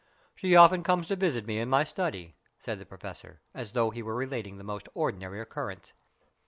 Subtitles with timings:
[0.33, 4.01] She often comes to visit me in my study," said the Professor, as though he
[4.01, 5.93] were relating the most ordinary occurrence.